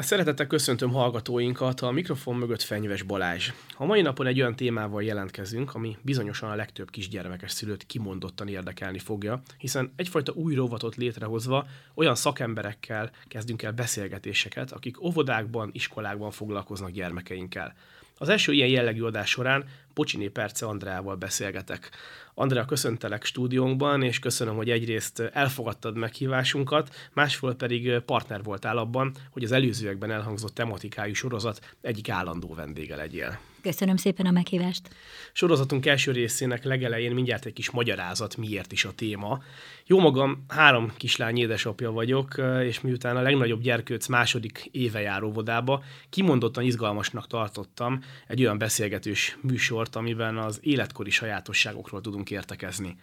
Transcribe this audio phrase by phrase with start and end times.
[0.00, 3.50] Szeretettel köszöntöm hallgatóinkat, a mikrofon mögött Fenyves Balázs.
[3.76, 8.98] A mai napon egy olyan témával jelentkezünk, ami bizonyosan a legtöbb kisgyermekes szülőt kimondottan érdekelni
[8.98, 16.90] fogja, hiszen egyfajta új rovatot létrehozva olyan szakemberekkel kezdünk el beszélgetéseket, akik óvodákban, iskolákban foglalkoznak
[16.90, 17.74] gyermekeinkkel.
[18.18, 21.90] Az első ilyen jellegű adás során Pocsiné Perce Andreával beszélgetek.
[22.40, 29.44] Andrea, köszöntelek stúdiónkban, és köszönöm, hogy egyrészt elfogadtad meghívásunkat, másfél pedig partner voltál abban, hogy
[29.44, 33.38] az előzőekben elhangzott tematikájú sorozat egyik állandó vendége legyél.
[33.62, 34.88] Köszönöm szépen a meghívást.
[35.32, 39.42] Sorozatunk első részének legelején mindjárt egy kis magyarázat, miért is a téma.
[39.86, 45.82] Jó magam, három kislány édesapja vagyok, és miután a legnagyobb gyerkőc második éve jár óvodába,
[46.10, 52.96] kimondottan izgalmasnak tartottam egy olyan beszélgetős műsort, amiben az életkori sajátosságokról tudunk értekezni.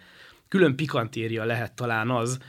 [0.48, 2.40] Külön pikantéria lehet talán az,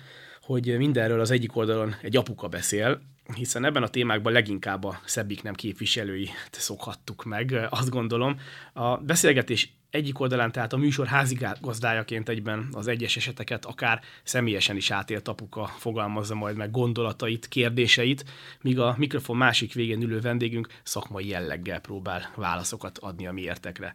[0.41, 3.01] hogy mindenről az egyik oldalon egy apuka beszél,
[3.34, 8.40] hiszen ebben a témákban leginkább a szebbik nem képviselői szokhattuk meg, azt gondolom.
[8.73, 14.90] A beszélgetés egyik oldalán, tehát a műsor házigazdájaként egyben az egyes eseteket akár személyesen is
[14.90, 18.24] átélt apuka fogalmazza majd meg gondolatait, kérdéseit,
[18.60, 23.95] míg a mikrofon másik végén ülő vendégünk szakmai jelleggel próbál válaszokat adni a miértekre.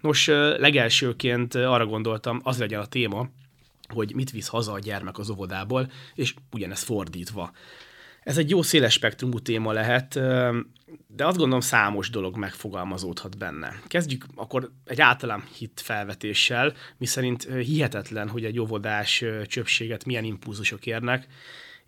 [0.00, 0.26] Nos,
[0.56, 3.28] legelsőként arra gondoltam, az legyen a téma,
[3.88, 7.52] hogy mit visz haza a gyermek az óvodából, és ugyanez fordítva.
[8.22, 10.14] Ez egy jó széles spektrumú téma lehet,
[11.06, 13.80] de azt gondolom számos dolog megfogalmazódhat benne.
[13.86, 21.26] Kezdjük akkor egy általán hit felvetéssel, miszerint hihetetlen, hogy egy óvodás csöpséget milyen impulzusok érnek,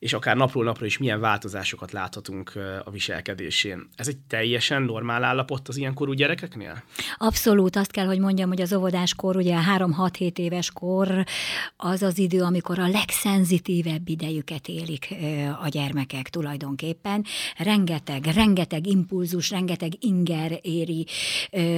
[0.05, 2.53] és akár napról napra is milyen változásokat láthatunk
[2.85, 3.89] a viselkedésén.
[3.97, 6.83] Ez egy teljesen normál állapot az ilyenkorú gyerekeknél?
[7.17, 11.25] Abszolút, azt kell, hogy mondjam, hogy az óvodáskor, ugye a 3-6-7 éves kor
[11.77, 15.15] az az idő, amikor a legszenzitívebb idejüket élik
[15.63, 17.25] a gyermekek tulajdonképpen.
[17.57, 21.07] Rengeteg, rengeteg impulzus, rengeteg inger éri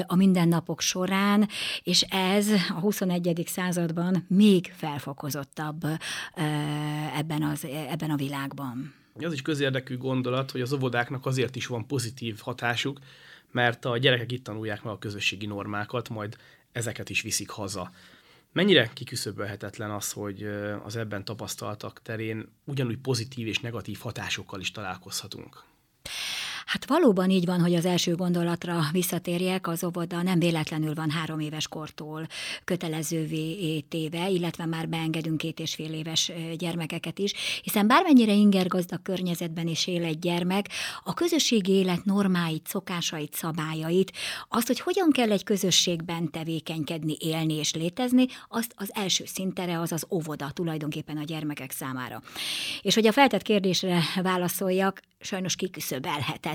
[0.06, 1.48] a mindennapok során,
[1.82, 3.42] és ez a 21.
[3.46, 5.82] században még felfokozottabb
[7.16, 8.94] ebben, az, ebben a a világban.
[9.14, 12.98] Az is közérdekű gondolat, hogy az óvodáknak azért is van pozitív hatásuk,
[13.50, 16.36] mert a gyerekek itt tanulják meg a közösségi normákat, majd
[16.72, 17.90] ezeket is viszik haza.
[18.52, 20.42] Mennyire kiküszöbölhetetlen az, hogy
[20.84, 25.64] az ebben tapasztaltak terén ugyanúgy pozitív és negatív hatásokkal is találkozhatunk?
[26.66, 31.40] Hát valóban így van, hogy az első gondolatra visszatérjek, az óvoda nem véletlenül van három
[31.40, 32.26] éves kortól
[32.64, 37.32] kötelezővé téve, illetve már beengedünk két és fél éves gyermekeket is,
[37.62, 40.68] hiszen bármennyire ingergazdag környezetben is él egy gyermek,
[41.04, 44.12] a közösségi élet normáit, szokásait, szabályait,
[44.48, 49.92] azt, hogy hogyan kell egy közösségben tevékenykedni, élni és létezni, azt az első szintere az
[49.92, 52.22] az óvoda tulajdonképpen a gyermekek számára.
[52.82, 55.56] És hogy a feltett kérdésre válaszoljak, sajnos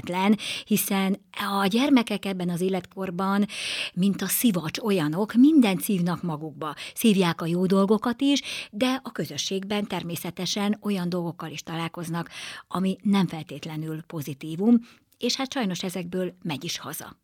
[0.02, 1.18] kiküszöbelhetetlen, hiszen
[1.62, 3.46] a gyermekek ebben az életkorban,
[3.94, 6.76] mint a szivacs olyanok, mindent szívnak magukba.
[6.94, 8.42] Szívják a jó dolgokat is,
[8.72, 12.30] de a közösségben természetesen olyan dolgokkal is találkoznak,
[12.68, 14.80] ami nem feltétlenül pozitívum,
[15.18, 17.16] és hát sajnos ezekből megy is haza.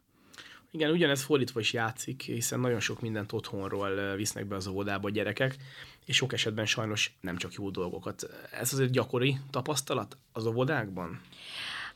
[0.72, 5.12] Igen, ugyanez fordítva is játszik, hiszen nagyon sok mindent otthonról visznek be az óvodába a
[5.12, 5.56] gyerekek,
[6.06, 8.30] és sok esetben sajnos nem csak jó dolgokat.
[8.52, 11.22] Ez azért gyakori tapasztalat az óvodákban?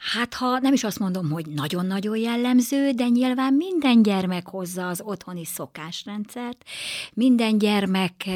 [0.01, 5.01] Hát ha nem is azt mondom, hogy nagyon-nagyon jellemző, de nyilván minden gyermek hozza az
[5.03, 6.63] otthoni szokásrendszert,
[7.13, 8.29] minden gyermek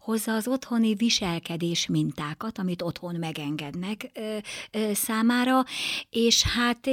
[0.00, 4.10] hozza az otthoni viselkedés mintákat, amit otthon megengednek
[4.92, 5.64] számára,
[6.10, 6.86] és hát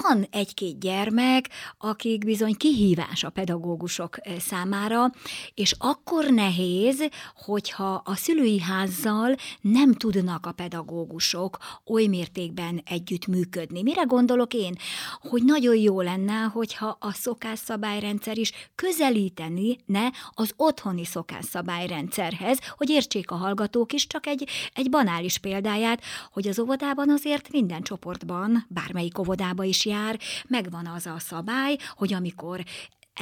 [0.00, 1.48] van egy-két gyermek,
[1.78, 5.10] akik bizony kihívás a pedagógusok eh, számára,
[5.54, 13.82] és akkor nehéz, hogyha a szülői házzal nem tudnak a pedagógusok oly mértékben együtt működni.
[13.82, 14.74] Mire gondolok én?
[15.20, 23.30] Hogy nagyon jó lenne, hogyha a szokásszabályrendszer is közelíteni ne az otthoni szokásszabályrendszerhez, hogy értsék
[23.30, 26.02] a hallgatók is, csak egy, egy banális példáját,
[26.32, 30.18] hogy az óvodában azért minden csoportban, bármelyik óvodába is jár,
[30.48, 32.64] megvan az a szabály, hogy amikor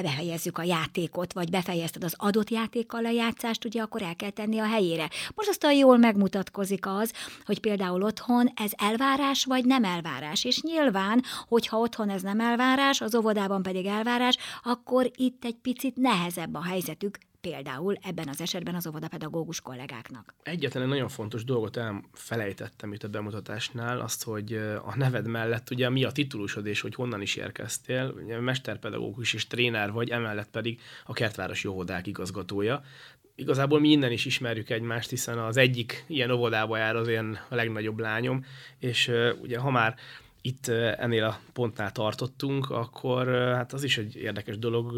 [0.02, 4.58] behelyezzük a játékot, vagy befejezted az adott játékkal a játszást, ugye akkor el kell tenni
[4.58, 5.10] a helyére.
[5.34, 7.12] Most aztán jól megmutatkozik az,
[7.44, 10.44] hogy például otthon ez elvárás, vagy nem elvárás.
[10.44, 15.96] És nyilván, hogyha otthon ez nem elvárás, az óvodában pedig elvárás, akkor itt egy picit
[15.96, 20.34] nehezebb a helyzetük, például ebben az esetben az óvodapedagógus kollégáknak.
[20.42, 24.54] Egyetlen egy nagyon fontos dolgot elfelejtettem itt a bemutatásnál, azt, hogy
[24.84, 29.46] a neved mellett ugye mi a titulusod és hogy honnan is érkeztél, ugye mesterpedagógus és
[29.46, 32.82] tréner vagy, emellett pedig a Kertvárosi Óvodák igazgatója.
[33.34, 37.54] Igazából mi innen is ismerjük egymást, hiszen az egyik ilyen óvodába jár az én a
[37.54, 38.44] legnagyobb lányom,
[38.78, 39.10] és
[39.40, 39.94] ugye ha már
[40.42, 44.94] itt ennél a pontnál tartottunk, akkor hát az is egy érdekes dolog,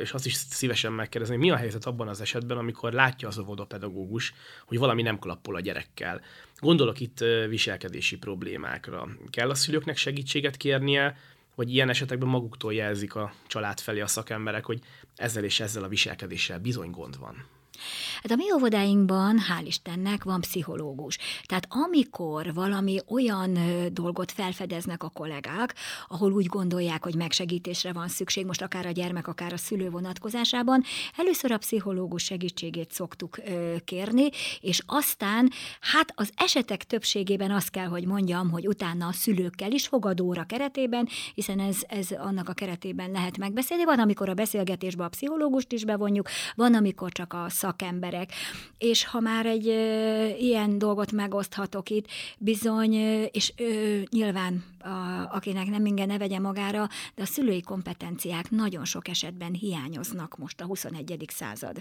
[0.00, 4.34] és azt is szívesen megkérdezni, mi a helyzet abban az esetben, amikor látja az óvodapedagógus,
[4.66, 6.20] hogy valami nem klappol a gyerekkel.
[6.58, 9.08] Gondolok itt viselkedési problémákra.
[9.30, 11.16] Kell a szülőknek segítséget kérnie,
[11.54, 14.80] vagy ilyen esetekben maguktól jelzik a család felé a szakemberek, hogy
[15.16, 17.44] ezzel és ezzel a viselkedéssel bizony gond van.
[18.22, 21.18] Hát a mi óvodáinkban, hál' Istennek, van pszichológus.
[21.42, 23.58] Tehát amikor valami olyan
[23.92, 25.74] dolgot felfedeznek a kollégák,
[26.08, 30.84] ahol úgy gondolják, hogy megsegítésre van szükség, most akár a gyermek, akár a szülő vonatkozásában,
[31.16, 33.38] először a pszichológus segítségét szoktuk
[33.84, 34.28] kérni,
[34.60, 35.50] és aztán,
[35.80, 41.08] hát az esetek többségében azt kell, hogy mondjam, hogy utána a szülőkkel is fogadóra keretében,
[41.34, 43.84] hiszen ez, ez annak a keretében lehet megbeszélni.
[43.84, 48.32] Van, amikor a beszélgetésbe a pszichológust is bevonjuk, van, amikor csak a szakemberek.
[48.78, 49.66] És ha már egy
[50.38, 52.06] ilyen dolgot megoszthatok itt,
[52.38, 52.94] bizony,
[53.32, 54.88] és ö, nyilván a,
[55.30, 60.60] akinek nem inge ne vegye magára, de a szülői kompetenciák nagyon sok esetben hiányoznak most
[60.60, 61.24] a 21.
[61.28, 61.80] század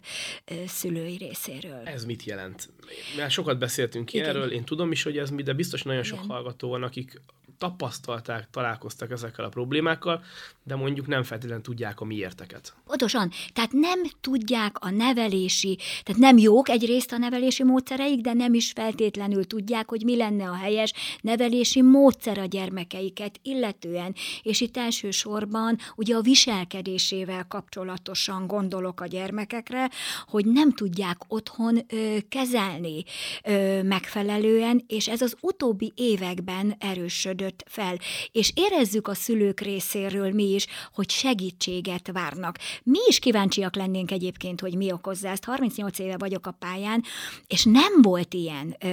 [0.68, 1.82] szülői részéről.
[1.86, 2.70] Ez mit jelent?
[3.18, 4.30] Mert sokat beszéltünk Igen.
[4.30, 6.30] erről, én tudom is, hogy ez mi, de biztos nagyon sok Igen.
[6.30, 7.22] hallgató van, akik
[7.60, 10.24] tapasztalták, találkoztak ezekkel a problémákkal,
[10.64, 12.74] de mondjuk nem feltétlenül tudják a miérteket.
[12.86, 13.32] Pontosan.
[13.54, 18.72] Tehát nem tudják a nevelési, tehát nem jók egyrészt a nevelési módszereik, de nem is
[18.72, 24.16] feltétlenül tudják, hogy mi lenne a helyes nevelési módszer a gyermekeiket illetően.
[24.42, 29.90] És itt elsősorban ugye a viselkedésével kapcsolatosan gondolok a gyermekekre,
[30.28, 33.04] hogy nem tudják otthon ö, kezelni
[33.44, 37.98] ö, megfelelően, és ez az utóbbi években erősödött nőtt fel,
[38.32, 42.58] és érezzük a szülők részéről mi is, hogy segítséget várnak.
[42.84, 45.44] Mi is kíváncsiak lennénk egyébként, hogy mi okozza ezt.
[45.44, 47.04] 38 éve vagyok a pályán,
[47.48, 48.88] és nem volt ilyen ö,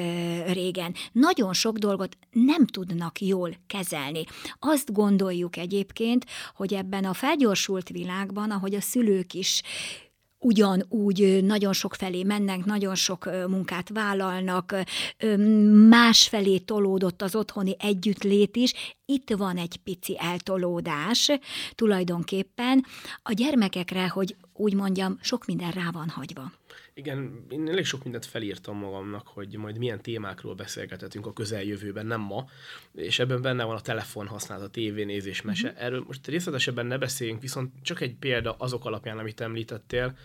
[0.52, 0.94] régen.
[1.12, 4.24] Nagyon sok dolgot nem tudnak jól kezelni.
[4.58, 6.24] Azt gondoljuk egyébként,
[6.54, 9.62] hogy ebben a felgyorsult világban, ahogy a szülők is
[10.38, 14.74] ugyanúgy nagyon sok felé mennek, nagyon sok munkát vállalnak,
[15.88, 18.72] másfelé tolódott az otthoni együttlét is,
[19.04, 21.30] itt van egy pici eltolódás
[21.74, 22.84] tulajdonképpen.
[23.22, 26.52] A gyermekekre, hogy úgy mondjam, sok minden rá van hagyva.
[26.94, 32.20] Igen, én elég sok mindent felírtam magamnak, hogy majd milyen témákról beszélgethetünk a közeljövőben, nem
[32.20, 32.48] ma,
[32.94, 35.68] és ebben benne van a telefon használat, a tévénézés, mese.
[35.68, 35.76] Mm-hmm.
[35.78, 40.16] Erről most részletesebben ne beszéljünk, viszont csak egy példa azok alapján, amit említettél,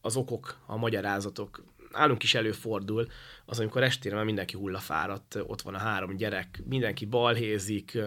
[0.00, 3.06] az okok, a magyarázatok nálunk is előfordul,
[3.46, 7.98] az, amikor estére már mindenki hullafáradt, ott van a három gyerek, mindenki balhézik,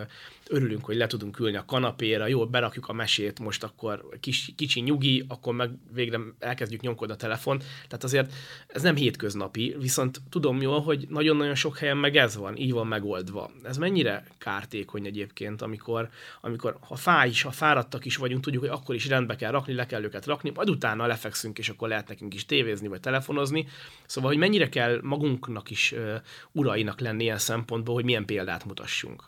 [0.50, 4.80] örülünk, hogy le tudunk ülni a kanapéra, jól berakjuk a mesét, most akkor kis, kicsi
[4.80, 7.58] nyugi, akkor meg végre elkezdjük nyomkodni a telefon.
[7.58, 8.34] Tehát azért
[8.68, 12.88] ez nem hétköznapi, viszont tudom jól, hogy nagyon-nagyon sok helyen meg ez van, így van
[12.88, 13.52] megoldva.
[13.64, 16.10] Ez mennyire kártékony egyébként, amikor,
[16.42, 19.74] amikor ha fáj is, ha fáradtak is vagyunk, tudjuk, hogy akkor is rendbe kell rakni,
[19.74, 23.68] le kell őket rakni, majd utána lefekszünk, és akkor lehet nekünk is tévézni, vagy telefonozni.
[24.06, 25.00] Szóval, hogy mennyire kell
[25.30, 26.16] magunknak is uh,
[26.52, 29.24] urainak lenni ilyen szempontból, hogy milyen példát mutassunk.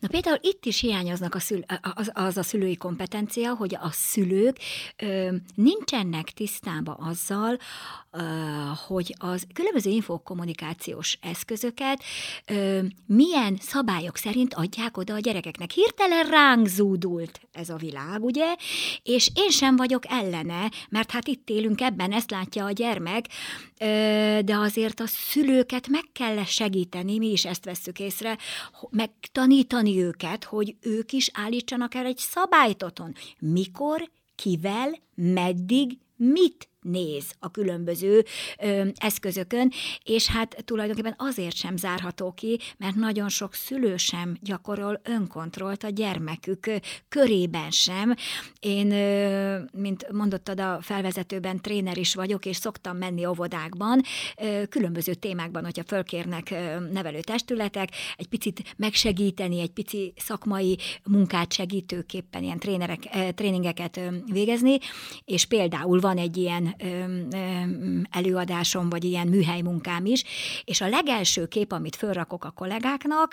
[0.00, 1.60] Na például itt is hiányoznak a szül,
[1.94, 4.56] az, az a szülői kompetencia, hogy a szülők
[4.96, 7.58] ö, nincsenek tisztában azzal,
[8.10, 8.20] ö,
[8.86, 12.02] hogy az különböző infokommunikációs eszközöket
[12.46, 15.70] ö, milyen szabályok szerint adják oda a gyerekeknek.
[15.70, 18.54] Hirtelen ránk zúdult ez a világ, ugye?
[19.02, 23.26] És én sem vagyok ellene, mert hát itt élünk ebben, ezt látja a gyermek,
[23.78, 23.84] ö,
[24.44, 25.06] de azért a
[25.46, 28.38] szülőket meg kell segíteni, mi is ezt vesszük észre,
[28.90, 33.14] megtanítani őket, hogy ők is állítsanak el egy szabályt otthon.
[33.38, 38.24] Mikor, kivel, meddig, mit néz a különböző
[38.58, 39.72] ö, eszközökön,
[40.04, 45.88] és hát tulajdonképpen azért sem zárható ki, mert nagyon sok szülő sem gyakorol önkontrollt a
[45.88, 46.70] gyermekük
[47.08, 48.14] körében sem.
[48.60, 54.02] Én, ö, mint mondottad a felvezetőben, tréner is vagyok, és szoktam menni óvodákban,
[54.36, 56.50] ö, különböző témákban, hogyha fölkérnek
[56.92, 64.00] nevelő testületek, egy picit megsegíteni, egy pici szakmai munkát segítőképpen ilyen trénerek, tréningeket
[64.32, 64.78] végezni,
[65.24, 66.75] és például van egy ilyen
[68.10, 70.24] előadásom, vagy ilyen műhely munkám is,
[70.64, 73.32] és a legelső kép, amit fölrakok a kollégáknak,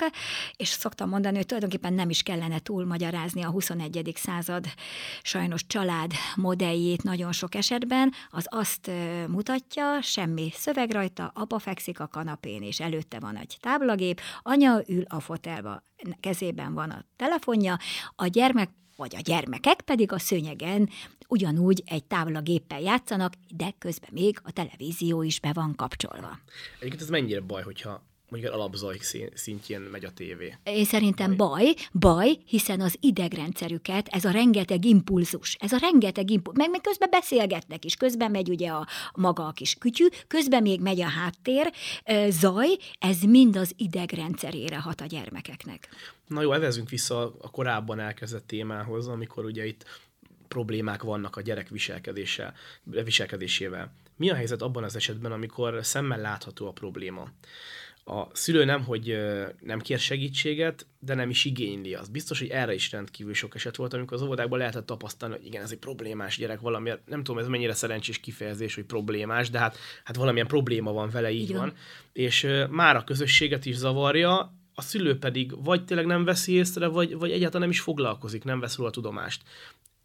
[0.55, 4.12] és szoktam mondani, hogy tulajdonképpen nem is kellene túl magyarázni a 21.
[4.15, 4.65] század
[5.21, 8.91] sajnos család modelljét nagyon sok esetben, az azt
[9.27, 15.03] mutatja, semmi szöveg rajta, apa fekszik a kanapén, és előtte van egy táblagép, anya ül
[15.07, 15.83] a fotelba,
[16.19, 17.77] kezében van a telefonja,
[18.15, 18.69] a gyermek
[19.03, 20.89] vagy a gyermekek pedig a szőnyegen
[21.27, 26.39] ugyanúgy egy táblagéppel játszanak, de közben még a televízió is be van kapcsolva.
[26.79, 28.97] Egyébként ez mennyire baj, hogyha mondjuk alapzaj
[29.33, 30.57] szintjén megy a tévé.
[30.63, 36.61] Én szerintem baj, baj, hiszen az idegrendszerüket, ez a rengeteg impulzus, ez a rengeteg impulzus,
[36.61, 40.81] meg, meg közben beszélgetnek is, közben megy ugye a, maga a kis kütyű, közben még
[40.81, 41.73] megy a háttér,
[42.29, 45.89] zaj, ez mind az idegrendszerére hat a gyermekeknek.
[46.27, 49.85] Na jó, evezünk vissza a korábban elkezdett témához, amikor ugye itt
[50.47, 53.93] problémák vannak a gyerek viselkedéssel, viselkedésével.
[54.15, 57.27] Mi a helyzet abban az esetben, amikor szemmel látható a probléma?
[58.05, 59.17] A szülő nem, hogy
[59.60, 62.12] nem kér segítséget, de nem is igényli azt.
[62.12, 65.63] Biztos, hogy erre is rendkívül sok eset volt, amikor az óvodákban lehetett tapasztalni, hogy igen,
[65.63, 69.77] ez egy problémás gyerek, valami, nem tudom, ez mennyire szerencsés kifejezés, hogy problémás, de hát,
[70.03, 71.60] hát valamilyen probléma van vele, így igen.
[71.60, 71.74] van.
[72.13, 77.17] És már a közösséget is zavarja, a szülő pedig vagy tényleg nem veszi észre, vagy,
[77.17, 79.41] vagy egyáltalán nem is foglalkozik, nem vesz róla tudomást.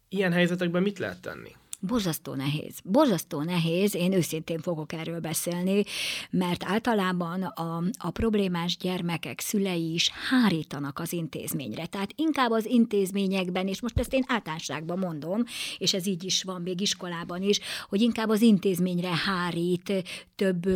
[0.09, 1.55] Ilyen helyzetekben mit lehet tenni?
[1.81, 2.79] Borzasztó nehéz.
[2.83, 5.83] Borzasztó nehéz, én őszintén fogok erről beszélni,
[6.29, 11.85] mert általában a, a problémás gyermekek szülei is hárítanak az intézményre.
[11.85, 15.43] Tehát inkább az intézményekben, és most ezt én általánosságban mondom,
[15.77, 17.59] és ez így is van még iskolában is,
[17.89, 19.93] hogy inkább az intézményre hárít
[20.35, 20.69] több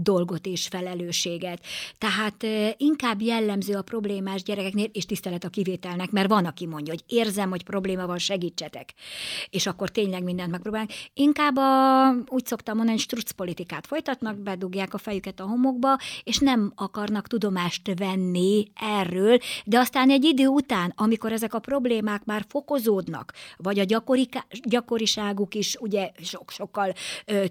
[0.00, 1.64] dolgot és felelősséget.
[1.98, 2.46] Tehát
[2.76, 7.50] inkább jellemző a problémás gyerekeknél, és tisztelet a kivételnek, mert van, aki mondja, hogy érzem,
[7.50, 8.94] hogy probléma van, segítsetek.
[9.50, 10.90] És akkor tényleg minden mindent megpróbálnak.
[11.14, 16.72] Inkább a, úgy szoktam mondani, struc politikát folytatnak, bedugják a fejüket a homokba, és nem
[16.74, 23.32] akarnak tudomást venni erről, de aztán egy idő után, amikor ezek a problémák már fokozódnak,
[23.56, 24.28] vagy a gyakori,
[24.62, 26.92] gyakoriságuk is ugye sok-sokkal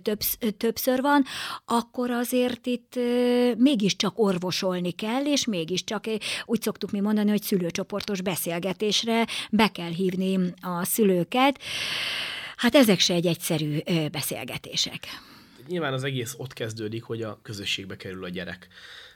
[0.02, 0.20] több,
[0.58, 1.24] többször van,
[1.66, 6.06] akkor azért itt ö, mégiscsak orvosolni kell, és mégiscsak
[6.46, 11.60] úgy szoktuk mi mondani, hogy szülőcsoportos beszélgetésre be kell hívni a szülőket.
[12.64, 13.80] Hát ezek se egy egyszerű
[14.12, 15.00] beszélgetések.
[15.68, 18.68] Nyilván az egész ott kezdődik, hogy a közösségbe kerül a gyerek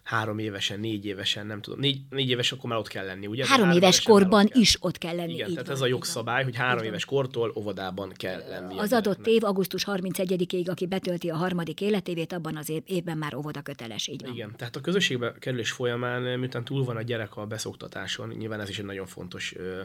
[0.07, 3.45] három évesen, négy évesen, nem tudom, négy, négy éves akkor már ott kell lenni, ugye?
[3.45, 5.33] Három, három éves korban ott is ott kell lenni.
[5.33, 8.77] Igen, tehát van, ez a jogszabály, hogy három éves kortól óvodában kell lenni.
[8.77, 13.35] Az adott év augusztus 31-ig, aki betölti a harmadik életévét, abban az év, évben már
[13.35, 14.33] óvoda köteles, így van.
[14.33, 18.69] Igen, tehát a közösségbe kerülés folyamán, miután túl van a gyerek a beszoktatáson, nyilván ez
[18.69, 19.81] is egy nagyon fontos ö,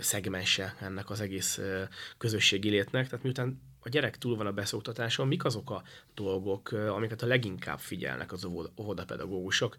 [0.00, 1.82] szegmense ennek az egész ö,
[2.18, 5.82] közösségi létnek, tehát miután a gyerek túl van a beszoktatáson, mik azok a
[6.14, 9.76] dolgok, amiket a leginkább figyelnek az óvodapedagógusok,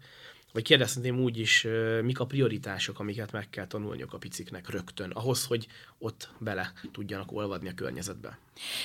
[0.52, 1.66] vagy kérdezhetném úgy is,
[2.02, 5.66] mik a prioritások, amiket meg kell tanulniuk a piciknek rögtön, ahhoz, hogy
[5.98, 8.38] ott bele tudjanak olvadni a környezetbe.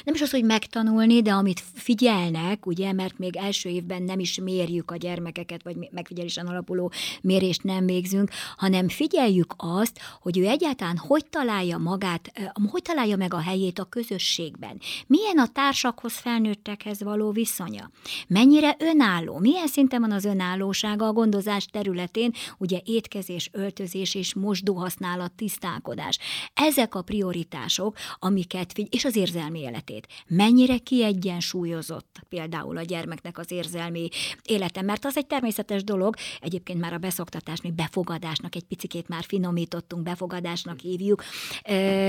[0.03, 4.39] Nem is az, hogy megtanulni, de amit figyelnek, ugye, mert még első évben nem is
[4.39, 6.91] mérjük a gyermekeket, vagy megfigyelésen alapuló
[7.21, 12.31] mérést nem végzünk, hanem figyeljük azt, hogy ő egyáltalán hogy találja magát,
[12.71, 14.79] hogy találja meg a helyét a közösségben.
[15.07, 17.91] Milyen a társakhoz, felnőttekhez való viszonya.
[18.27, 25.31] Mennyire önálló, milyen szinten van az önállósága a gondozás területén, ugye étkezés, öltözés és mosdóhasználat,
[25.31, 26.17] tisztálkodás.
[26.53, 30.07] Ezek a prioritások, amiket figy- és az érzelmi életét.
[30.27, 34.09] Mennyire kiegyensúlyozott például a gyermeknek az érzelmi
[34.43, 39.23] élete, mert az egy természetes dolog, egyébként már a beszoktatás, mi befogadásnak egy picikét már
[39.23, 41.23] finomítottunk, befogadásnak hívjuk.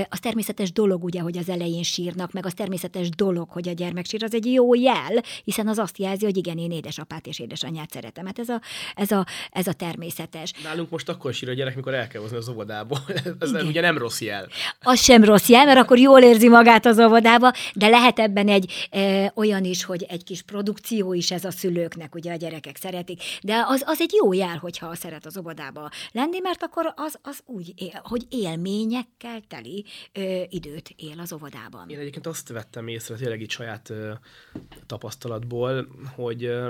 [0.09, 4.05] Az természetes dolog ugye, hogy az elején sírnak, meg az természetes dolog, hogy a gyermek
[4.05, 7.91] sír, az egy jó jel, hiszen az azt jelzi, hogy igen, én édesapát és édesanyját
[7.91, 8.25] szeretem.
[8.25, 8.61] Hát ez a,
[8.95, 10.51] ez a, ez a természetes.
[10.63, 12.99] Nálunk most akkor sír a gyerek, mikor el kell hozni az óvodából.
[13.39, 13.65] ez igen.
[13.65, 14.47] ugye nem rossz jel.
[14.81, 18.87] Az sem rossz jel, mert akkor jól érzi magát az óvodába, de lehet ebben egy
[18.89, 23.21] e, olyan is, hogy egy kis produkció is ez a szülőknek, ugye a gyerekek szeretik,
[23.41, 27.39] de az, az egy jó jel, hogyha szeret az óvodába lenni, mert akkor az, az
[27.45, 31.89] úgy él, hogy élményekkel teli ö, időt él az óvodában.
[31.89, 34.11] Én egyébként azt vettem észre, tényleg itt saját ö,
[34.85, 36.69] tapasztalatból, hogy ö,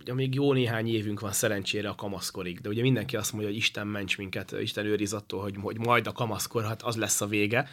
[0.00, 3.58] ugye még jó néhány évünk van szerencsére a kamaszkorig, de ugye mindenki azt mondja, hogy
[3.58, 7.26] Isten ments minket, Isten őriz attól, hogy, hogy majd a kamaszkor, hát az lesz a
[7.26, 7.68] vége.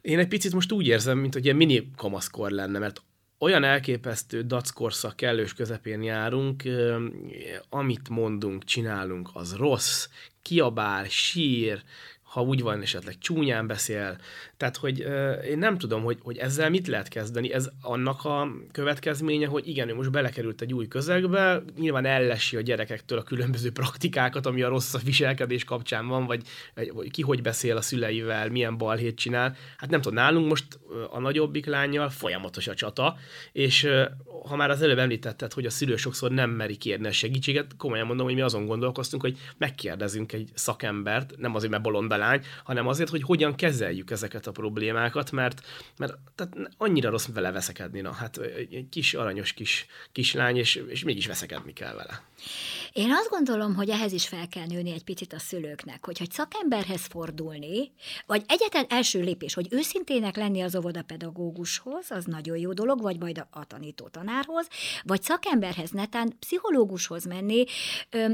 [0.00, 3.02] Én egy picit most úgy érzem, mint hogy ilyen mini kamaszkor lenne, mert
[3.38, 6.62] olyan elképesztő dackorszak kellős közepén járunk,
[7.68, 10.08] amit mondunk, csinálunk, az rossz,
[10.42, 11.82] kiabál, sír,
[12.34, 14.16] ha úgy van, esetleg csúnyán beszél.
[14.56, 14.98] Tehát, hogy
[15.48, 17.52] én nem tudom, hogy, hogy ezzel mit lehet kezdeni.
[17.52, 22.60] Ez annak a következménye, hogy igen, ő most belekerült egy új közegbe, nyilván ellesi a
[22.60, 26.42] gyerekektől a különböző praktikákat, ami a rossz viselkedés kapcsán van, vagy,
[26.74, 29.56] vagy ki hogy beszél a szüleivel, milyen balhét csinál.
[29.76, 30.78] Hát nem tudom, nálunk most
[31.10, 33.16] a nagyobbik lányjal folyamatos a csata,
[33.52, 33.88] és
[34.48, 38.06] ha már az előbb említetted, hogy a szülő sokszor nem meri kérni a segítséget, komolyan
[38.06, 42.86] mondom, hogy mi azon gondolkoztunk, hogy megkérdezünk egy szakembert, nem azért, mert bolond lány, hanem
[42.86, 45.60] azért, hogy hogyan kezeljük ezeket a problémákat, mert,
[45.96, 51.04] mert tehát annyira rossz vele veszekedni, na, hát egy kis aranyos kis kislány, és, és
[51.04, 52.22] mégis veszekedni kell vele.
[52.92, 56.30] Én azt gondolom, hogy ehhez is fel kell nőni egy picit a szülőknek, hogy, hogy
[56.30, 57.92] szakemberhez fordulni,
[58.26, 63.38] vagy egyetlen első lépés, hogy őszintének lenni az óvodapedagógushoz, az nagyon jó dolog, vagy majd
[63.38, 64.68] a, a tanító tanárhoz,
[65.02, 67.64] vagy szakemberhez, netán pszichológushoz menni.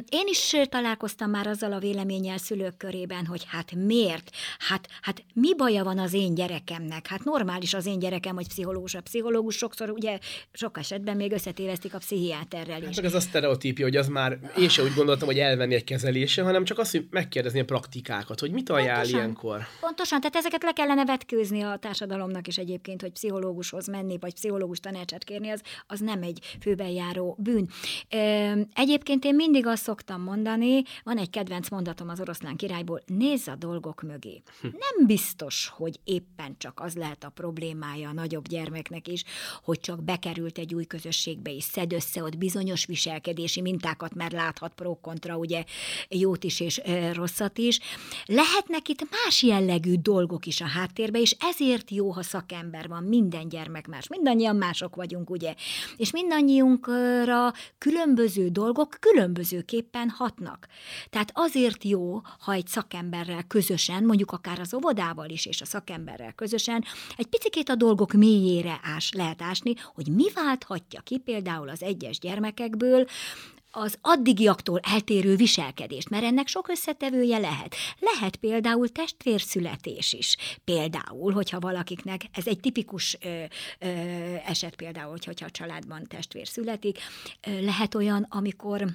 [0.08, 4.30] Én is találkoztam már azzal a véleménnyel szülők körében, hogy hát miért?
[4.58, 7.06] Hát, hát mi baja van az én gyerekemnek?
[7.06, 8.94] Hát normális az én gyerekem, hogy pszichológus.
[8.94, 10.18] A pszichológus sokszor ugye
[10.52, 12.96] sok esetben még összetévesztik a pszichiáterrel is.
[12.96, 16.42] Hát ez a sztereotípia, hogy az már én sem úgy gondoltam, hogy elvenni egy kezelése,
[16.42, 19.60] hanem csak azt, hogy megkérdezni a praktikákat, hogy mit ajánl pontosan, ilyenkor.
[19.80, 24.80] Pontosan, tehát ezeket le kellene vetkőzni a társadalomnak is egyébként, hogy pszichológushoz menni, vagy pszichológus
[24.80, 27.68] tanácsát kérni, az, az nem egy főben járó bűn.
[28.74, 33.54] Egyébként én mindig azt szoktam mondani, van egy kedvenc mondatom az oroszlán királyból, nézz a
[33.60, 34.42] dolgok mögé.
[34.60, 34.66] Hm.
[34.66, 39.24] Nem biztos, hogy éppen csak az lehet a problémája a nagyobb gyermeknek is,
[39.62, 44.72] hogy csak bekerült egy új közösségbe, és szed össze ott bizonyos viselkedési mintákat, mert láthat
[44.74, 45.64] pro-kontra, ugye
[46.08, 46.80] jót is és
[47.12, 47.78] rosszat is.
[48.26, 53.48] Lehetnek itt más jellegű dolgok is a háttérbe, és ezért jó, ha szakember van, minden
[53.48, 55.54] gyermek más, mindannyian mások vagyunk, ugye,
[55.96, 60.66] és mindannyiunkra különböző dolgok különbözőképpen hatnak.
[61.10, 66.32] Tehát azért jó, ha egy szakemberrel közösen, mondjuk akár az óvodával is, és a szakemberrel
[66.32, 66.84] közösen,
[67.16, 72.18] egy picit a dolgok mélyére ás, lehet ásni, hogy mi válthatja ki például az egyes
[72.18, 73.06] gyermekekből
[73.70, 77.74] az addigiaktól eltérő viselkedést, mert ennek sok összetevője lehet.
[77.98, 80.36] Lehet például testvérszületés is.
[80.64, 83.42] Például, hogyha valakiknek, ez egy tipikus ö,
[83.78, 83.86] ö,
[84.46, 86.98] eset például, hogyha a családban testvér születik,
[87.46, 88.86] ö, lehet olyan, amikor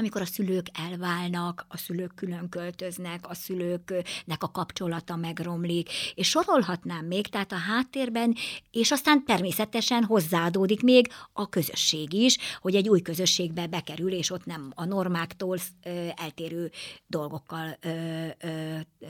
[0.00, 7.04] amikor a szülők elválnak, a szülők külön költöznek, a szülőknek a kapcsolata megromlik, és sorolhatnám
[7.04, 8.34] még, tehát a háttérben,
[8.70, 14.44] és aztán természetesen hozzáadódik még a közösség is, hogy egy új közösségbe bekerül, és ott
[14.44, 15.58] nem a normáktól
[16.16, 16.70] eltérő
[17.06, 19.06] dolgokkal ö, ö, ö,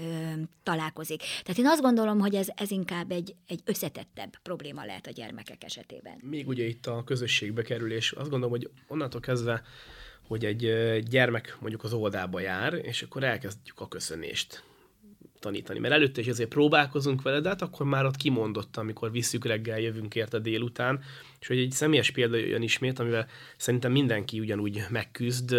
[0.63, 1.19] találkozik.
[1.19, 5.65] Tehát én azt gondolom, hogy ez, ez inkább egy, egy összetettebb probléma lehet a gyermekek
[5.65, 6.19] esetében.
[6.23, 9.63] Még ugye itt a közösségbe kerülés, azt gondolom, hogy onnantól kezdve
[10.31, 14.63] hogy egy gyermek mondjuk az oldába jár, és akkor elkezdjük a köszönést
[15.39, 15.79] tanítani.
[15.79, 19.81] Mert előtte is azért próbálkozunk vele, de hát akkor már ott kimondott, amikor visszük reggel,
[19.81, 21.03] jövünk érte délután,
[21.41, 25.57] és hogy egy személyes példa jön ismét, amivel szerintem mindenki ugyanúgy megküzd,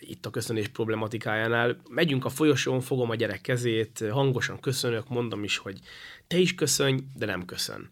[0.00, 1.80] itt a köszönés problematikájánál.
[1.88, 5.78] Megyünk a folyosón, fogom a gyerek kezét, hangosan köszönök, mondom is, hogy
[6.26, 7.88] te is köszönj, de nem köszön.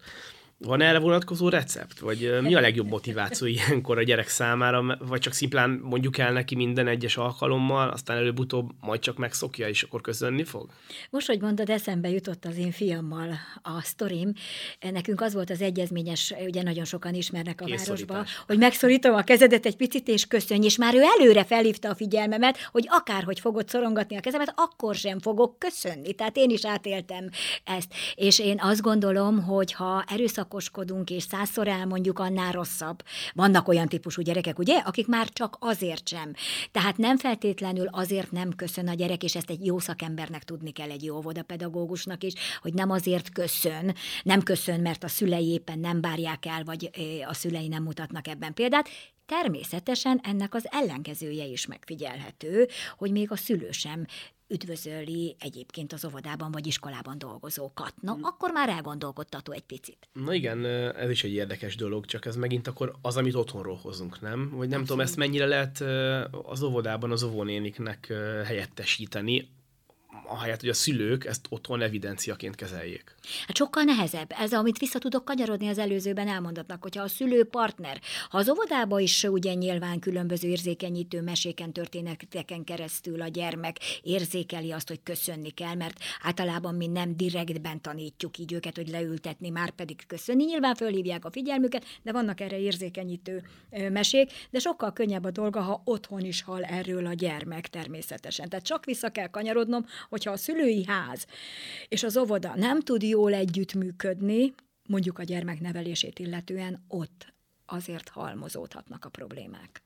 [0.57, 1.99] Van erre vonatkozó recept?
[1.99, 4.97] Vagy mi a legjobb motiváció ilyenkor a gyerek számára?
[4.99, 9.83] Vagy csak szimplán mondjuk el neki minden egyes alkalommal, aztán előbb-utóbb majd csak megszokja, és
[9.83, 10.69] akkor köszönni fog?
[11.09, 13.29] Most, hogy mondod, eszembe jutott az én fiammal
[13.61, 14.33] a sztorim.
[14.91, 19.65] Nekünk az volt az egyezményes, ugye nagyon sokan ismernek a városba, hogy megszorítom a kezedet
[19.65, 24.17] egy picit, és köszönj, és már ő előre felhívta a figyelmemet, hogy akárhogy fogod szorongatni
[24.17, 26.13] a kezemet, akkor sem fogok köszönni.
[26.13, 27.29] Tehát én is átéltem
[27.63, 27.93] ezt.
[28.15, 33.03] És én azt gondolom, hogy ha erőszak erőszakoskodunk, és százszor elmondjuk, annál rosszabb.
[33.33, 36.33] Vannak olyan típusú gyerekek, ugye, akik már csak azért sem.
[36.71, 40.89] Tehát nem feltétlenül azért nem köszön a gyerek, és ezt egy jó szakembernek tudni kell,
[40.89, 46.01] egy jó óvodapedagógusnak is, hogy nem azért köszön, nem köszön, mert a szülei éppen nem
[46.01, 46.89] bárják el, vagy
[47.27, 48.89] a szülei nem mutatnak ebben példát,
[49.25, 54.05] Természetesen ennek az ellenkezője is megfigyelhető, hogy még a szülő sem
[54.47, 57.93] üdvözöli egyébként az óvodában vagy iskolában dolgozókat.
[58.01, 58.23] Na, hmm.
[58.23, 60.09] akkor már elgondolkodtató egy picit.
[60.13, 64.21] Na igen, ez is egy érdekes dolog, csak ez megint akkor az, amit otthonról hozunk,
[64.21, 64.39] nem?
[64.39, 64.87] Vagy nem Abszolút.
[64.87, 65.79] tudom, ezt mennyire lehet
[66.43, 68.13] az óvodában az óvónéniknek
[68.45, 69.49] helyettesíteni,
[70.27, 73.14] ahelyett, hogy a szülők ezt otthon evidenciaként kezeljék.
[73.47, 74.31] Hát sokkal nehezebb.
[74.39, 78.99] Ez, amit vissza tudok kanyarodni az előzőben elmondatnak, hogyha a szülő partner, ha az óvodába
[78.99, 85.75] is ugye nyilván különböző érzékenyítő meséken, történeteken keresztül a gyermek érzékeli azt, hogy köszönni kell,
[85.75, 90.43] mert általában mi nem direktben tanítjuk így őket, hogy leültetni, már pedig köszönni.
[90.43, 93.43] Nyilván fölhívják a figyelmüket, de vannak erre érzékenyítő
[93.91, 98.49] mesék, de sokkal könnyebb a dolga, ha otthon is hal erről a gyermek természetesen.
[98.49, 101.25] Tehát csak vissza kell kanyarodnom hogyha a szülői ház
[101.87, 104.53] és az óvoda nem tud jól együttműködni,
[104.87, 107.33] mondjuk a gyermek nevelését illetően, ott
[107.65, 109.81] azért halmozódhatnak a problémák.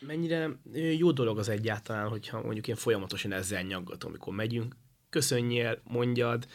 [0.00, 0.50] Mennyire
[0.96, 4.76] jó dolog az egyáltalán, hogyha mondjuk én folyamatosan ezzel nyaggatom, amikor megyünk,
[5.10, 6.46] köszönjél, mondjad,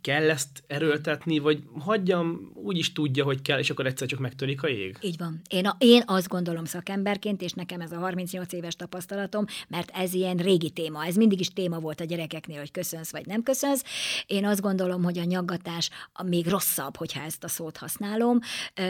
[0.00, 4.62] kell ezt erőltetni, vagy hagyjam, úgy is tudja, hogy kell, és akkor egyszer csak megtörik
[4.62, 4.96] a jég?
[5.00, 5.40] Így van.
[5.48, 10.12] Én, a, én azt gondolom szakemberként, és nekem ez a 38 éves tapasztalatom, mert ez
[10.12, 13.84] ilyen régi téma, ez mindig is téma volt a gyerekeknél, hogy köszönsz vagy nem köszönsz.
[14.26, 18.38] Én azt gondolom, hogy a nyaggatás a még rosszabb, hogyha ezt a szót használom,
[18.74, 18.84] ö,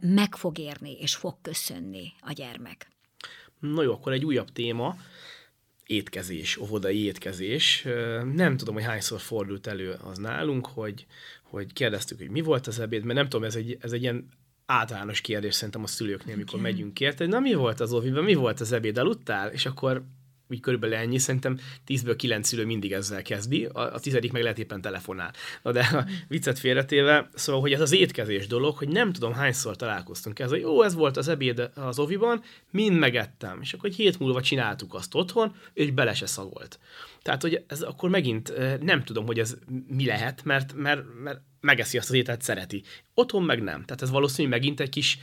[0.00, 2.90] meg fog érni, és fog köszönni a gyermek.
[3.58, 4.96] Na jó, akkor egy újabb téma,
[5.92, 7.86] étkezés, óvodai étkezés.
[8.34, 11.06] Nem tudom, hogy hányszor fordult elő az nálunk, hogy,
[11.42, 14.28] hogy kérdeztük, hogy mi volt az ebéd, mert nem tudom, ez egy, ez egy ilyen
[14.66, 16.70] általános kérdés szerintem a szülőknél, amikor okay.
[16.70, 19.50] megyünk kért, na mi volt az óviban, mi volt az ebéd, aludtál?
[19.50, 20.02] És akkor
[20.52, 24.58] úgy körülbelül ennyi, szerintem 10-ből 9 szülő mindig ezzel kezdi, a, a tizedik meg lehet
[24.58, 25.32] éppen telefonál.
[25.62, 29.76] Na de a viccet félretéve, szóval, hogy ez az étkezés dolog, hogy nem tudom hányszor
[29.76, 33.96] találkoztunk ezzel, hogy jó, ez volt az ebéd az oviban, mind megettem, és akkor egy
[33.96, 36.78] hét múlva csináltuk azt otthon, és bele se szagolt.
[37.22, 39.56] Tehát, hogy ez akkor megint nem tudom, hogy ez
[39.88, 42.82] mi lehet, mert, mert, mert megeszi azt az ételt, szereti.
[43.14, 43.84] Otthon meg nem.
[43.84, 45.18] Tehát ez valószínűleg megint egy kis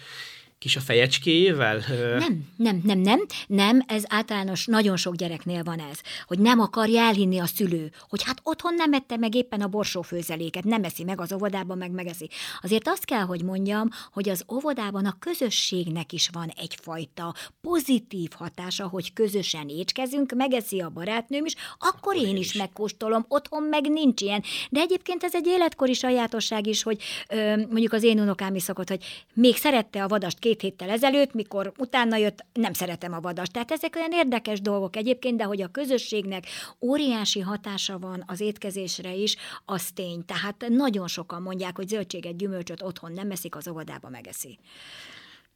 [0.59, 1.83] kis a fejecskéjével?
[2.17, 7.01] Nem, nem, nem, nem, nem, ez általános, nagyon sok gyereknél van ez, hogy nem akarja
[7.01, 11.21] elhinni a szülő, hogy hát otthon nem ette meg éppen a borsófőzeléket, nem eszi meg
[11.21, 12.29] az óvodában, meg megeszi.
[12.61, 18.87] Azért azt kell, hogy mondjam, hogy az óvodában a közösségnek is van egyfajta pozitív hatása,
[18.87, 23.89] hogy közösen écskezünk, megeszi a barátnőm is, akkor, akkor én is, is megkóstolom, otthon meg
[23.89, 24.43] nincs ilyen.
[24.69, 28.89] De egyébként ez egy életkori sajátosság is, hogy ö, mondjuk az én unokám is szokott,
[28.89, 33.51] hogy még szerette a vadast két héttel ezelőtt, mikor utána jött, nem szeretem a vadast.
[33.51, 36.45] Tehát ezek olyan érdekes dolgok egyébként, de hogy a közösségnek
[36.81, 39.35] óriási hatása van az étkezésre is,
[39.65, 40.25] az tény.
[40.25, 44.59] Tehát nagyon sokan mondják, hogy zöldséget, gyümölcsöt otthon nem eszik, az óvodába megeszi.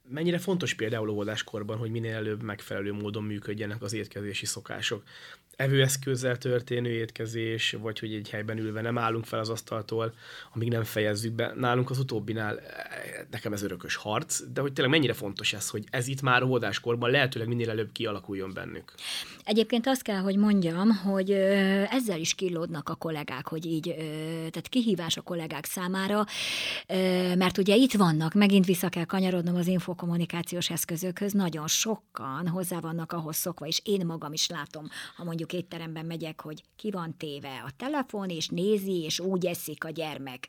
[0.08, 5.02] Mennyire fontos például óvodáskorban, hogy minél előbb megfelelő módon működjenek az étkezési szokások?
[5.56, 10.14] Evőeszközzel történő étkezés, vagy hogy egy helyben ülve nem állunk fel az asztaltól,
[10.54, 11.52] amíg nem fejezzük be.
[11.56, 12.60] Nálunk az utóbbinál
[13.30, 17.10] nekem ez örökös harc, de hogy tényleg mennyire fontos ez, hogy ez itt már óvodáskorban
[17.10, 18.92] lehetőleg minél előbb kialakuljon bennük.
[19.44, 21.30] Egyébként azt kell, hogy mondjam, hogy
[21.90, 23.94] ezzel is kilódnak a kollégák, hogy így,
[24.36, 26.24] tehát kihívás a kollégák számára,
[27.36, 33.12] mert ugye itt vannak, megint vissza kell kanyarodnom az infokommunikációs eszközökhöz, nagyon sokan hozzá vannak
[33.12, 37.62] ahhoz szokva, és én magam is látom, ha mondjuk étteremben megyek, hogy ki van téve
[37.66, 40.48] a telefon, és nézi, és úgy eszik a gyermek.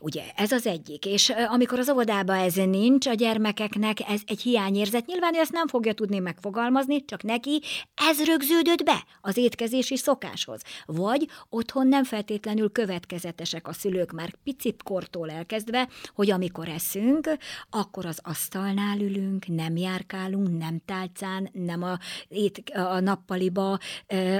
[0.00, 1.06] Ugye ez az egyik.
[1.06, 5.06] És amikor az óvodában ez nincs, a gyermekeknek ez egy hiányérzet.
[5.06, 7.62] Nyilván ő ezt nem fogja tudni megfogalmazni, csak neki
[7.94, 10.60] ez rögződött be az étkezési szokáshoz.
[10.86, 17.30] Vagy otthon nem feltétlenül következetesek a szülők már picit kortól elkezdve, hogy amikor eszünk,
[17.70, 23.78] akkor az asztalnál ülünk, nem járkálunk, nem tálcán, nem a, ét, a nappaliba,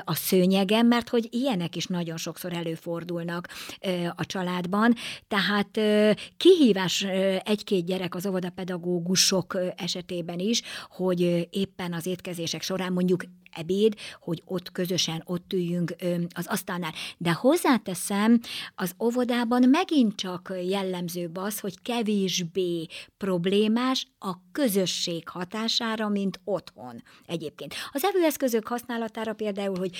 [0.04, 3.48] a szőnyegen, mert hogy ilyenek is nagyon sokszor előfordulnak
[4.16, 4.94] a családban.
[5.28, 5.80] Tehát
[6.36, 7.02] kihívás
[7.44, 13.24] egy-két gyerek az óvodapedagógusok esetében is, hogy éppen az étkezések során mondjuk
[13.56, 15.94] ebéd, hogy ott közösen ott üljünk
[16.34, 16.92] az asztalnál.
[17.16, 18.40] De hozzáteszem,
[18.74, 27.74] az óvodában megint csak jellemzőbb az, hogy kevésbé problémás a közösség hatására, mint otthon egyébként.
[27.92, 29.90] Az evőeszközök használatára például, hogy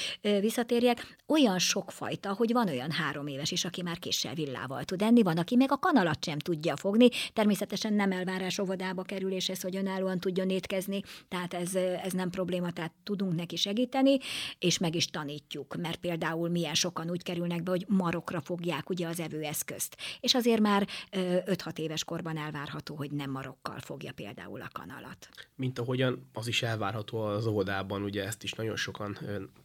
[0.41, 5.23] visszatérjek, olyan sokfajta, hogy van olyan három éves is, aki már késsel villával tud enni,
[5.23, 10.19] van, aki meg a kanalat sem tudja fogni, természetesen nem elvárás óvodába kerüléshez, hogy önállóan
[10.19, 14.19] tudjon étkezni, tehát ez, ez nem probléma, tehát tudunk neki segíteni,
[14.59, 19.07] és meg is tanítjuk, mert például milyen sokan úgy kerülnek be, hogy marokra fogják ugye
[19.07, 19.97] az evőeszközt.
[20.21, 25.29] És azért már 5-6 éves korban elvárható, hogy nem marokkal fogja például a kanalat.
[25.55, 29.19] Mint ahogyan az is elvárható az óvodában, ugye ezt is nagyon sokan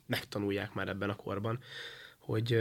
[0.06, 1.60] megtanulják már ebben a korban,
[2.20, 2.54] hogy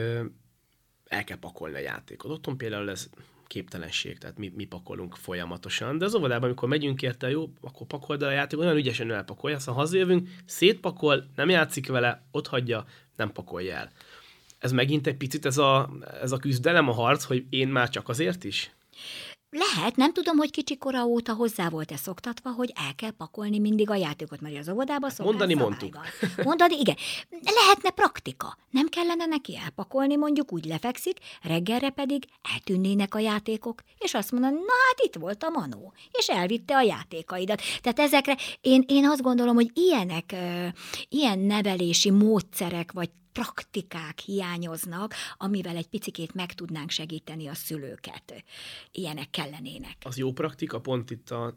[1.05, 2.31] el kell pakolni a játékot.
[2.31, 3.09] Otthon például ez
[3.51, 5.99] képtelenség, tehát mi, mi pakolunk folyamatosan.
[5.99, 9.57] De az óvodában, amikor megyünk érte, jó, akkor pakold el a játék, olyan ügyesen elpakolja,
[9.57, 12.85] aztán hazajövünk, szétpakol, nem játszik vele, ott hagyja,
[13.17, 13.91] nem pakolja el.
[14.59, 15.91] Ez megint egy picit ez a,
[16.23, 18.71] ez a küzdelem, a harc, hogy én már csak azért is?
[19.51, 23.91] Lehet, nem tudom, hogy kicsi kora óta hozzá volt-e szoktatva, hogy el kell pakolni mindig
[23.91, 25.95] a játékot, mert az óvodába szokás Mondani mondtuk.
[25.95, 26.05] Van.
[26.47, 26.97] Mondani, igen.
[27.31, 28.57] Lehetne praktika.
[28.71, 34.55] Nem kellene neki elpakolni, mondjuk úgy lefekszik, reggelre pedig eltűnnének a játékok, és azt mondani,
[34.55, 37.63] na hát itt volt a manó, és elvitte a játékaidat.
[37.81, 40.35] Tehát ezekre én, én azt gondolom, hogy ilyenek,
[41.09, 48.45] ilyen nevelési módszerek, vagy praktikák hiányoznak, amivel egy picikét meg tudnánk segíteni a szülőket.
[48.93, 49.97] Ilyenek kellenének.
[50.03, 51.57] Az jó praktika, pont itt a,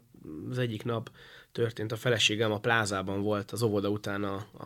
[0.50, 1.10] az egyik nap
[1.52, 4.64] történt, a feleségem a plázában volt az óvoda után a, a,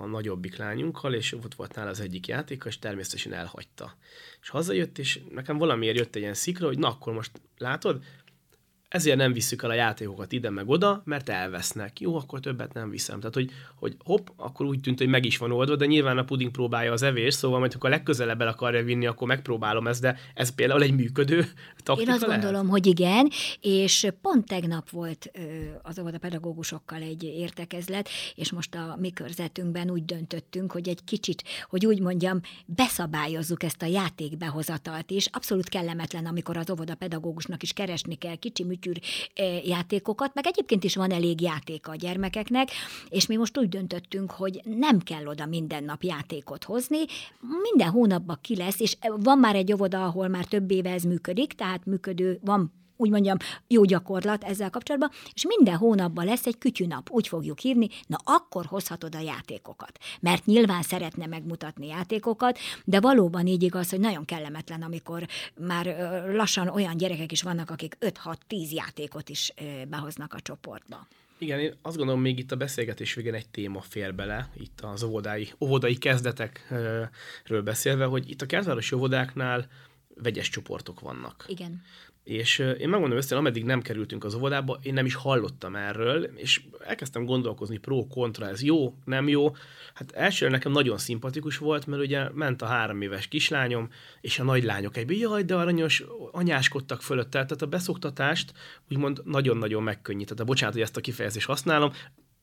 [0.00, 3.96] a nagyobbik lányunkkal, és ott volt nála az egyik játék, és természetesen elhagyta.
[4.40, 8.04] És hazajött, és nekem valamiért jött egy ilyen szikra, hogy na akkor most látod,
[8.88, 12.00] ezért nem visszük el a játékokat ide meg oda, mert elvesznek.
[12.00, 13.18] Jó, akkor többet nem viszem.
[13.18, 16.24] Tehát, hogy, hogy hopp, akkor úgy tűnt, hogy meg is van oldva, de nyilván a
[16.24, 20.18] puding próbálja az evés, szóval majd, ha legközelebb el akarja vinni, akkor megpróbálom ezt, de
[20.34, 21.38] ez például egy működő
[21.84, 22.42] taktika Én azt lehet?
[22.42, 25.30] gondolom, hogy igen, és pont tegnap volt
[25.82, 31.42] az a pedagógusokkal egy értekezlet, és most a mi körzetünkben úgy döntöttünk, hogy egy kicsit,
[31.68, 35.26] hogy úgy mondjam, beszabályozzuk ezt a játékbehozatalt is.
[35.26, 39.00] Abszolút kellemetlen, amikor az óvoda pedagógusnak is keresni kell kicsi műtyűr
[39.64, 42.68] játékokat, meg egyébként is van elég játék a gyermekeknek,
[43.08, 46.98] és mi most úgy döntöttünk, hogy nem kell oda minden nap játékot hozni,
[47.62, 51.52] minden hónapban ki lesz, és van már egy óvoda, ahol már több éve ez működik,
[51.52, 57.10] tehát működő, van úgy mondjam, jó gyakorlat ezzel kapcsolatban, és minden hónapban lesz egy kütyünap,
[57.10, 59.98] úgy fogjuk hívni, na akkor hozhatod a játékokat.
[60.20, 65.26] Mert nyilván szeretne megmutatni játékokat, de valóban így igaz, hogy nagyon kellemetlen, amikor
[65.58, 65.86] már
[66.32, 68.34] lassan olyan gyerekek is vannak, akik 5-6-10
[68.70, 69.52] játékot is
[69.88, 71.06] behoznak a csoportba.
[71.40, 75.02] Igen, én azt gondolom, még itt a beszélgetés végén egy téma fér bele, itt az
[75.02, 79.66] óvodai, óvodai kezdetekről beszélve, hogy itt a kertvárosi óvodáknál
[80.22, 81.44] vegyes csoportok vannak.
[81.48, 81.82] Igen.
[82.28, 86.60] És én megmondom őszintén, ameddig nem kerültünk az óvodába, én nem is hallottam erről, és
[86.86, 89.54] elkezdtem gondolkozni pro-kontra, ez jó, nem jó.
[89.94, 93.88] Hát elsőre nekem nagyon szimpatikus volt, mert ugye ment a három éves kislányom,
[94.20, 98.52] és a nagylányok egyben, jaj, de aranyos, anyáskodtak fölött, tehát a beszoktatást
[98.90, 100.44] úgymond nagyon-nagyon megkönnyítette.
[100.44, 101.92] Bocsánat, hogy ezt a kifejezést használom,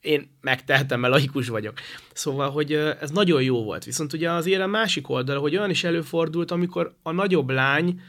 [0.01, 1.73] én megtehetem, mert laikus vagyok.
[2.13, 3.83] Szóval, hogy ez nagyon jó volt.
[3.85, 8.01] Viszont ugye az érem másik oldala, hogy olyan is előfordult, amikor a nagyobb lány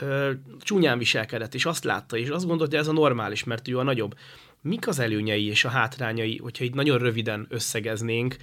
[0.00, 3.78] ö, csúnyán viselkedett, és azt látta, és azt gondolta, hogy ez a normális, mert ő
[3.78, 4.14] a nagyobb
[4.62, 8.36] mik az előnyei és a hátrányai, hogyha itt nagyon röviden összegeznénk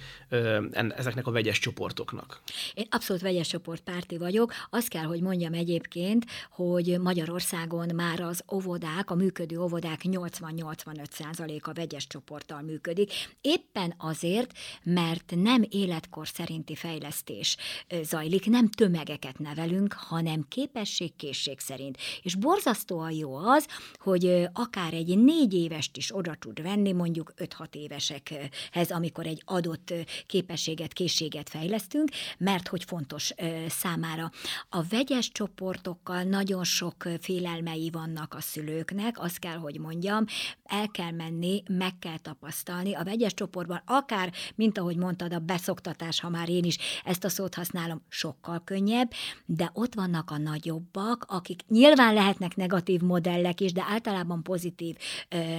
[0.96, 2.40] ezeknek a vegyes csoportoknak?
[2.74, 4.52] Én abszolút vegyes csoportpárti vagyok.
[4.70, 11.72] Azt kell, hogy mondjam egyébként, hogy Magyarországon már az óvodák, a működő óvodák 80-85 a
[11.72, 13.12] vegyes csoporttal működik.
[13.40, 17.56] Éppen azért, mert nem életkor szerinti fejlesztés
[18.02, 21.98] zajlik, nem tömegeket nevelünk, hanem képesség-készség szerint.
[22.22, 27.32] És borzasztóan jó az, hogy akár egy négy évest is is oda tud venni mondjuk
[27.36, 29.94] 5-6 évesekhez, amikor egy adott
[30.26, 33.32] képességet, készséget fejlesztünk, mert hogy fontos
[33.68, 34.30] számára.
[34.68, 40.24] A vegyes csoportokkal nagyon sok félelmei vannak a szülőknek, azt kell, hogy mondjam,
[40.64, 42.94] el kell menni, meg kell tapasztalni.
[42.94, 47.28] A vegyes csoportban akár, mint ahogy mondtad, a beszoktatás, ha már én is ezt a
[47.28, 49.10] szót használom, sokkal könnyebb,
[49.46, 54.96] de ott vannak a nagyobbak, akik nyilván lehetnek negatív modellek is, de általában pozitív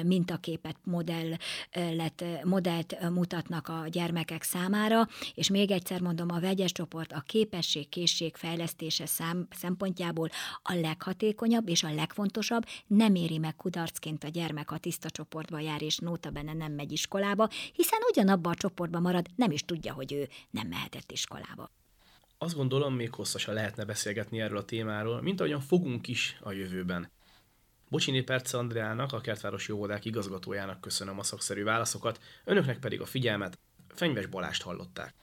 [0.03, 6.71] mint a példaképet, modellet, modellt mutatnak a gyermekek számára, és még egyszer mondom, a vegyes
[6.71, 10.29] csoport a képesség, készség fejlesztése szám, szempontjából
[10.63, 15.81] a leghatékonyabb és a legfontosabb, nem éri meg kudarcként a gyermek, ha tiszta csoportba jár,
[15.81, 20.13] és nóta benne nem megy iskolába, hiszen ugyanabban a csoportban marad, nem is tudja, hogy
[20.13, 21.71] ő nem mehetett iskolába.
[22.37, 27.11] Azt gondolom, még hosszasan lehetne beszélgetni erről a témáról, mint ahogyan fogunk is a jövőben.
[27.89, 33.59] Bocsini Perce Andreának, a Kertvárosi Óvodák igazgatójának köszönöm a szakszerű válaszokat, önöknek pedig a figyelmet,
[33.87, 35.13] Fenyves Balást hallották.